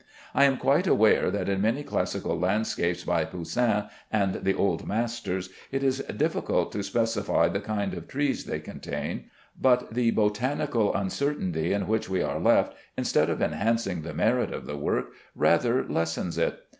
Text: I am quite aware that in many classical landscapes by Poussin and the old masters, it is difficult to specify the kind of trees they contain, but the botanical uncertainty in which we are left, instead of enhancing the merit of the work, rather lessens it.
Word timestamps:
I 0.33 0.45
am 0.45 0.57
quite 0.57 0.87
aware 0.87 1.29
that 1.29 1.47
in 1.47 1.61
many 1.61 1.83
classical 1.83 2.35
landscapes 2.35 3.03
by 3.03 3.23
Poussin 3.23 3.87
and 4.11 4.33
the 4.33 4.55
old 4.55 4.87
masters, 4.87 5.49
it 5.71 5.83
is 5.83 5.99
difficult 6.17 6.71
to 6.71 6.81
specify 6.81 7.49
the 7.49 7.59
kind 7.59 7.93
of 7.93 8.07
trees 8.07 8.45
they 8.45 8.57
contain, 8.61 9.25
but 9.61 9.93
the 9.93 10.09
botanical 10.09 10.91
uncertainty 10.95 11.71
in 11.71 11.85
which 11.85 12.09
we 12.09 12.23
are 12.23 12.39
left, 12.39 12.73
instead 12.97 13.29
of 13.29 13.43
enhancing 13.43 14.01
the 14.01 14.15
merit 14.15 14.51
of 14.51 14.65
the 14.65 14.75
work, 14.75 15.11
rather 15.35 15.87
lessens 15.87 16.35
it. 16.39 16.59